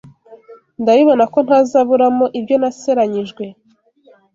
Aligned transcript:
Ndabibona 0.81 1.23
ko 1.33 1.39
ntazabura 1.45 2.07
mo 2.17 2.25
ibyo 2.39 2.55
naseranyijwe 2.61 3.43